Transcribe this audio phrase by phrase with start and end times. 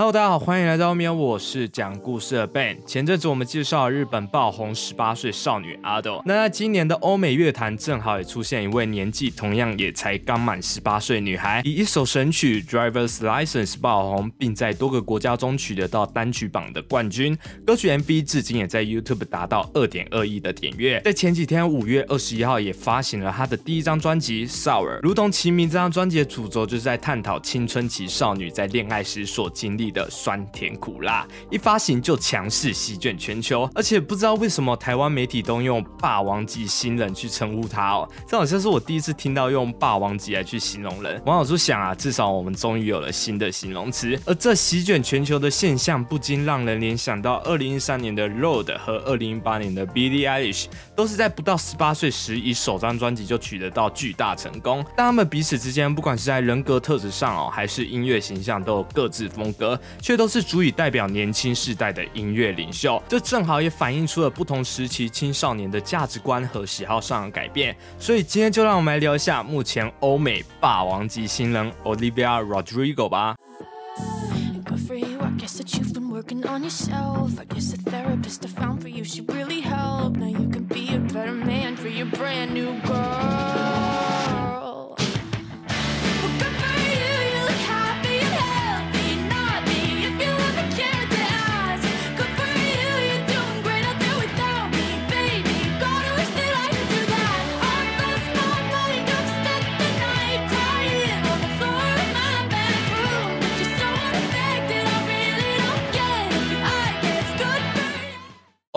[0.00, 2.74] Hello，大家好，欢迎来到喵，我是讲故事的 Ben。
[2.86, 17.36] 前阵子我们介绍了日本爆红十八岁少女阿豆，那在今年的欧美乐坛正好也出现一位年纪同样也才刚满十八岁女孩，以一首神曲《Driver's License》爆红，并在多个国家中取得到单曲榜的冠军。
[17.66, 20.98] 歌曲 MV 至今也在 YouTube 达到二点二亿的点阅。
[21.04, 31.26] 在前几天五月二十一号也发行了她的第一张专辑《Sour》，如同其名，这张专辑的主轴就是在探讨青春期少女在恋爱时所经历的酸甜苦辣。
[31.50, 41.20] 一发行就强势席卷全球，而且不知道为什么台湾媒体都用“霸王级新人”去称呼他哦，这好像是我第一次听到用“霸王级”来去形容人。
[41.26, 44.18] 网友就想啊，至少我们终于有了新的形容词。
[44.24, 54.84] 而这席卷全球的现象，不禁让人联想到二零一三年的 Road 和二零一八年的 Billie Eilish，都是在不到十八岁时以首张专辑就取得到巨大成功。
[54.96, 63.02] 但他们彼此之间，不管是在人格特质上哦，还是音乐形象，都有各自风格，却都是足以代表年轻世代的音乐领袖。
[63.08, 67.76] 这正好也反映出了不同时期青少年的价值观和喜好上的改变。
[67.98, 73.36] 所以今天就让我们来聊一下目前欧美霸王级新人 Olivia Rodrigo 吧。
[74.64, 77.38] Good for you, I guess that you've been working on yourself.
[77.40, 80.16] I guess the therapist I found for you, she really helped.
[80.16, 84.19] Now you can be a better man for your brand new girl.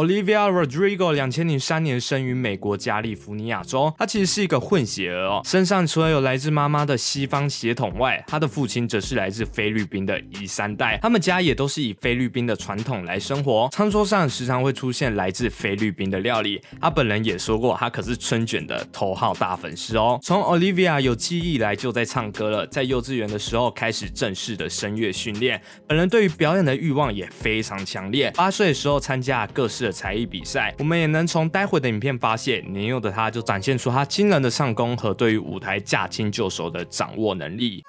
[0.03, 16.61] Olivia Rodrigo 两千零三年生于美国加利福尼亚州，她其实是一个混血儿哦，身上除了有来自妈妈的西方血统外，她的父亲则是来自菲律宾的夷三代，他们家也都是以菲律宾的传统来生活，餐桌上时常会出现来自菲律宾的料理。
[16.81, 20.19] 她本人也说过，她可是春卷的头号大粉丝哦。
[20.21, 28.29] 从 Olivia 有记忆以来就在唱歌了，在幼稚园的时候开始正式的声乐训练，本人对于表演的欲望也非常强烈。
[28.35, 37.83] 八岁的时候参加各式的才艺比赛，我们也能从待会的影片发现，年幼的他就展现出他惊人的唱功和对于舞台驾轻就熟的掌握能力。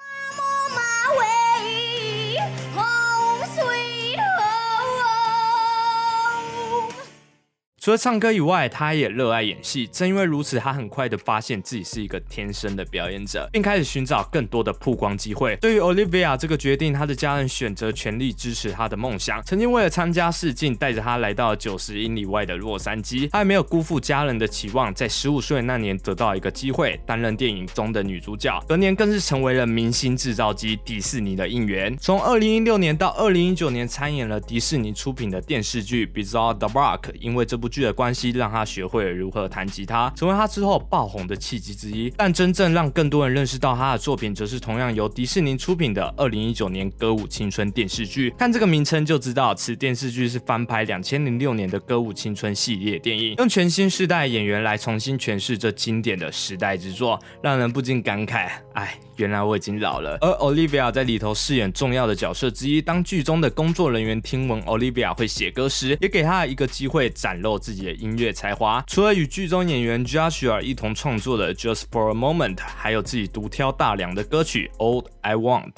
[7.85, 9.85] 除了唱歌以外，他也热爱演戏。
[9.85, 15.55] 正因为如此，他很快的发现自己是一个天生的表演者，并开始寻找更多的曝光机会。
[15.57, 19.39] 对于 Olivia 这个决定，他的家人选择全力支持他的梦想。
[19.43, 28.59] 曾经为了参加试镜，带着他来到九十英里外的洛杉矶，他也没有辜负家人的期望，在十五岁那年得到一个机会，担任电影中的女主角。
[28.67, 31.95] 隔年更是成为了明星制造机迪士尼的应援。
[31.99, 42.09] 从二零一六年到二零一九年，参演了迪士尼出品的电视剧《Bizarre the Rock》，因为这部剧的关系，让他学会了如何弹吉他，成为他之后爆红的契机之一。
[42.15, 48.33] 但真正让更多人认识到他的作品，则是同样由迪士尼出品的二零一九年《歌舞青春》电视剧。
[48.37, 60.17] 看这个名称就知道，此电视剧是翻拍两千零六年的《歌舞青春》系列电影，用全新世代演员来重新诠释这经典的时代之作，让人不禁感慨：哎，原来我已经老了。
[60.21, 62.81] 而 Olivia 在里头饰演重要的角色之一。
[62.81, 68.83] 当剧中的工作人员听闻 Olivia 会写歌时，也给她一个机会展露自己的音乐才华。
[68.85, 75.73] 除了与剧中演员 Joshua 一同创作的《Just for a Moment》，还有自己独挑大梁的歌曲《All I Want》。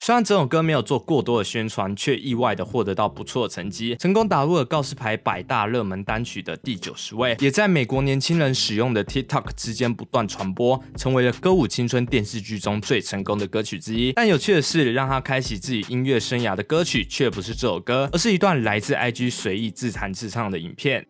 [0.00, 14.14] 虽然这首歌没有做过多的宣传，却意外的获得到不错的成绩，成功打入了告示牌百大热门单曲的第九十位，也在美国年轻人使用的 TikTok 之间不断传播，成为了歌舞青春电视剧中最成功的歌曲之一。
[14.14, 21.06] 但有趣的是，让他开启自己音乐生涯的歌曲却不是这首歌，而是一段来自 IG 随意自弹自唱的影片。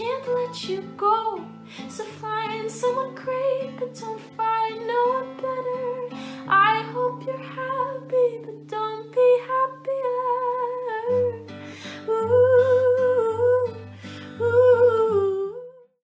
[0.00, 1.44] Can't let you go.
[1.90, 5.94] So find someone great, but don't find no one better.
[6.48, 8.79] I hope you're happy, but don't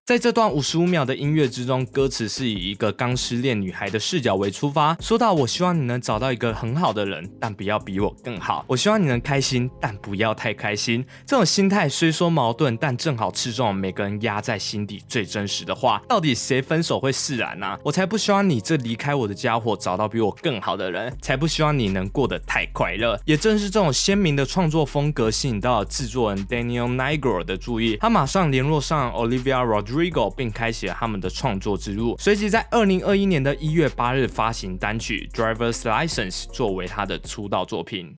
[0.06, 8.64] 在这段五十五秒的音乐之中，歌词是以一个刚失恋女孩的视角为出发，说到我希望你能找到一个很好的人，但不要比我更好。
[8.68, 11.04] 我希望你能开心，但不要太开心。
[11.26, 16.00] 这种心态虽说矛盾，但正好刺中了每个人压在心底最真实的话。
[16.08, 17.76] 到底谁分手会释然啊？
[17.82, 23.20] 我才不希望你这离开我的家伙找到比我更好的人，才不希望你能过得太快乐。
[23.24, 29.95] 也正是这种鲜明的创作风格，吸引到了制作人 Daniel Nigro 的注意，他马上联络上 Olivia Rodrigo，
[30.36, 32.16] 并开启了他们的创作之路。
[32.18, 38.14] 随即在二零二一年的一月八日发行单曲《Driver's License》作为他的出道作品。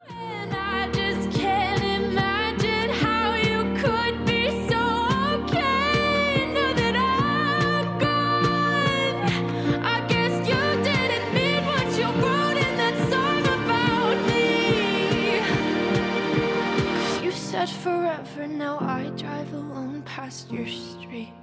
[17.85, 21.38] Forever, now I drive alone past your street.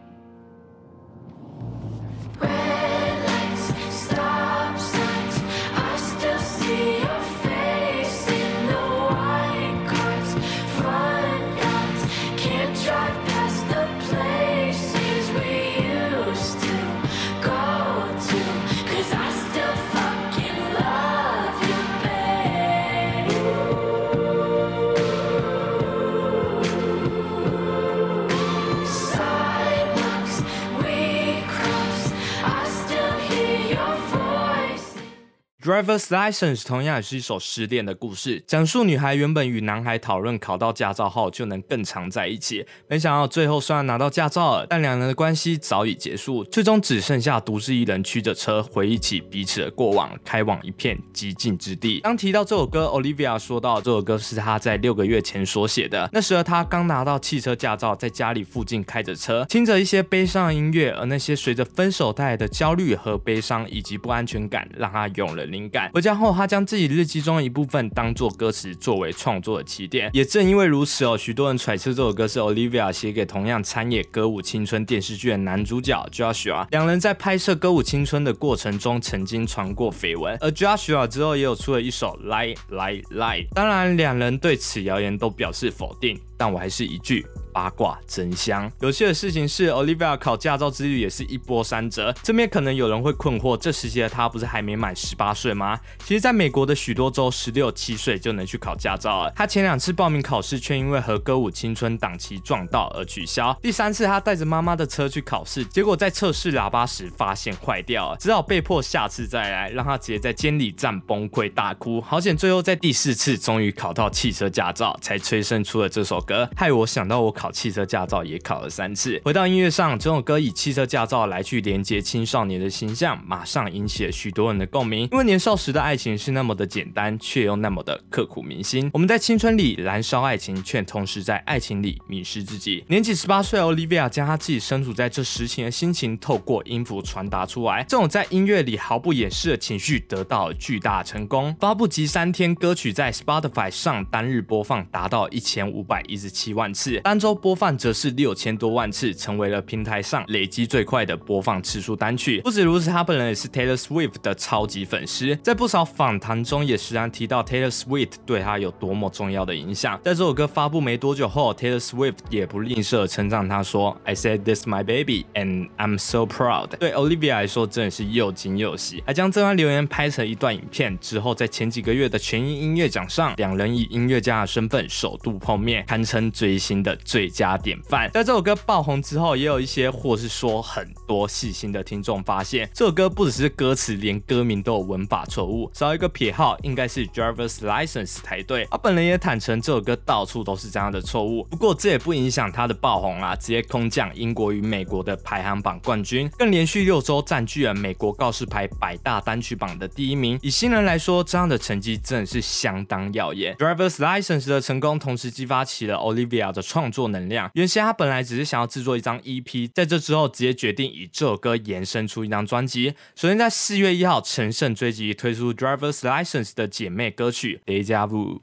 [35.66, 52.00] Driver's License 同样也是一首失恋的故事，讲述女孩原本与男孩讨论考到驾照后就能更常在一起，没想到最后虽然拿到驾照了，但两人的关系早已结束，最终只剩下独自一人驱着车回忆起彼此的过往，开往一片寂静之地。
[52.02, 65.90] 当提到这首歌，Olivia 说到这首歌是她在六个月前所写的，那时候她刚拿到汽车驾照，在家里附近开着车，听着一些悲伤的音乐，而那些随着分手带来的焦虑和悲伤以及不安全感，让她涌了灵感。
[65.94, 70.10] 回家后，他将自己日记中的一部分当做歌词，作为创作的起点。
[70.13, 76.68] 也正因为如此哦，许多人揣测这首歌是 Olivia 写给同样参演《歌舞青春》电视剧的男主角 Joshua。
[76.72, 83.48] 两人在拍摄《歌舞青春》的过程中，曾经传过绯闻，而 Joshua 之后也有出了一首《Lie Lie Lie》。
[83.54, 87.25] 当然，两人对此谣言都表示否定，但我还是一句。
[87.56, 88.69] 八卦真香。
[88.81, 92.13] 有趣的事情是，Olivia 考驾照之旅也是一波三折。
[92.22, 95.80] 这边可能有人会困惑，这时期的她不是还没满十八岁吗？
[96.00, 99.31] 其实，在美国的许多州，十六七岁就能去考驾照了。
[99.34, 103.57] 她前两次报名考试，却因为和歌舞青春档期撞到而取消。
[103.62, 112.02] 第三次，她带着妈妈的车去考试，结果在测试喇叭时发现坏掉了，只好被迫下次再来，让她直接在监理站崩溃大哭。
[112.02, 119.21] 好险，最后在第四次终于考到汽车驾照，才催生出了这首歌，害我想到我考汽车驾照也考了三次。
[119.24, 125.07] 回到音乐上，这首歌以汽车驾照来去连接青少年的形象，马上引起了许多人的共鸣。
[125.12, 128.89] 因为年少时的爱情是那么的简单，却又那么的刻骨铭心。
[128.94, 132.83] 我们在青春里燃烧爱情，却同时在爱情里迷失自己。
[132.88, 137.83] 年仅十八岁的 Olivia 将她自己身处在这时情的心情，透过音符传达出来。
[137.83, 141.56] 这种在音乐里毫不掩饰的情绪，得到了巨大成功。
[141.59, 152.42] 发布即三天，歌曲在 Spotify 上单日播放达到一千五百一十七万次，单周播放则是六千多万次，成为了平台上累积最快的播放次数单曲。
[152.42, 159.99] 不止如此，他本人也是 Taylor Swift 的超级粉丝，在不少访谈中也时常提到 Taylor Swift 对他有多么重要的影响。
[160.04, 170.97] 在这首歌发布没多久后，Taylor Swift 也不吝啬称赞他说：“I said this my baby and I'm so proud。”对 Olivia 来说真的是又惊又喜，还将这段留言拍成一段影片。
[170.99, 178.12] 之后在前几个月的全英音乐奖上，两人以音乐家的身份首度碰面，堪称追星的最最佳典范。
[178.12, 188.68] 在这首歌爆红之后，也有一些或是说很多细心的听众发现，这首歌不只是歌词，连歌名都有文法错误，少一个撇号，应该是 Driver's License 才对。
[188.70, 191.46] 他本人也坦诚，这首歌到处都是这样的错误。
[191.46, 200.38] 不过这也不影响他的爆红啊，直接空降英国与美国的排行榜冠军，更连续六周占据了美国告示牌百大单曲榜的第一名。
[200.44, 203.56] 以新人来说，这样的成绩真的是相当耀眼。
[203.56, 207.50] Driver's License 的成功，同时激发起了 Olivia 的创作能能量。
[207.54, 212.94] 原先他本来只是想要制作一张 EP，在这之后直接决定以这首歌延伸出一张专辑。
[213.16, 218.40] 首先在四月一号，乘胜追击推出 Driver's License 的姐妹歌曲《雷加布》。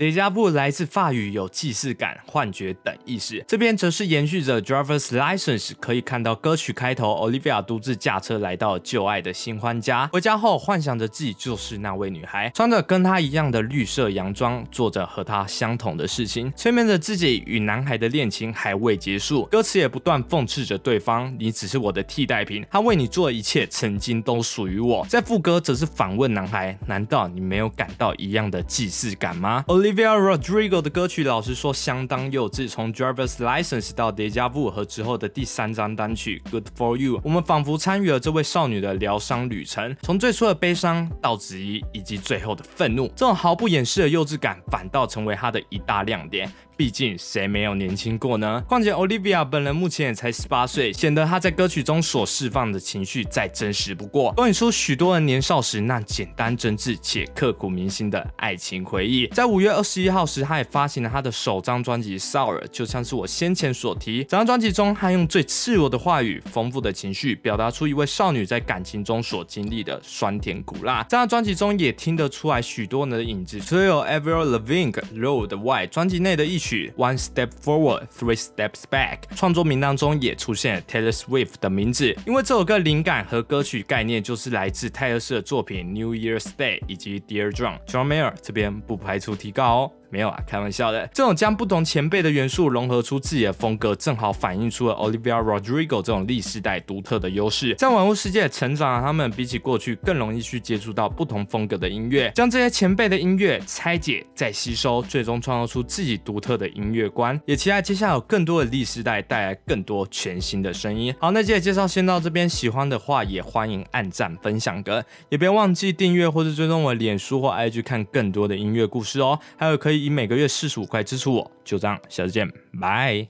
[0.00, 3.44] 雷加布来自法语，有既视感、幻觉等意思。
[3.46, 10.06] 这边则是延续着 Driver's License，可以看到歌曲开头，Olivia 独自驾车来到旧爱的新欢家。
[10.10, 19.44] 回家后，幻想着自己就是那位女孩，穿着跟她一样的绿色洋装，做着和她相同的事情，催眠着自己与男孩的恋情还未结束。
[19.50, 46.50] 歌词也不断讽刺着对方：“你只是我的替代品，他为你做的一切曾经都属于我。”在副歌则是反问男孩：“难道你没有感到一样的既视感吗？”Olivia Rodrigo 的歌曲老实说相当幼稚，从 Driver's License 到 Deja Vu 和之后的第三张单曲 Good for You，我们仿佛参与了这位少女的疗伤旅程，从最初的悲伤到质疑，以及最后的愤怒，这种毫不掩饰的幼稚感反倒成为她的一大亮点。
[46.80, 48.64] 毕竟谁没有年轻过呢？
[48.66, 59.26] 况且 Olivia 本人目前也才十八岁，显得她在歌曲中所释放的情绪再真实不过，勾引出许多人年少时那简单真挚且刻骨铭心的爱情回忆。
[59.26, 71.02] 在五月二十一号时，她也发行了她的首张专辑《Sour》，就像是我先前所提，整张专辑中，她用最赤裸的话语、丰富的情绪，表达出一位少女在感情中所经历的酸甜苦辣。
[71.02, 76.69] 这张专辑中也听得出来许多人的影子，除了有 Avril Lavigne、Road Y，专辑内的一曲。
[76.96, 87.78] One Step Forward, Three Steps Back，创作名单中也出现了 Taylor Swift 的名字，因为这首歌灵感和歌曲概念就是来自泰勒斯的作品 New Year's Day 以及 Dear John。
[87.86, 89.92] John Mayer 这边不排除提告哦。
[90.10, 91.08] 没有啊，开玩笑的。
[91.14, 97.74] 这种将不同前辈的元素融合出自己的风格，正好反映出了 Olivia Rodrigo 这种历世代独特的优势。
[97.76, 107.40] 在玩物世界成长，他们比起过去更容易去接触到不同风格的音乐，将这些前辈的音乐拆解再吸收，最终创造出自己独特的音乐观。
[107.46, 111.14] 也期待接下来有更多的历世代带来更多全新的声音。
[111.20, 119.38] 好，那这节介绍先到这边，喜欢的话也欢迎按赞分享个，也别忘记订阅或是追踪我脸书或 IG 看更多的音乐故事哦。
[119.56, 123.26] 还有可以以每个月四十五块支持我，就这样，下次见，拜。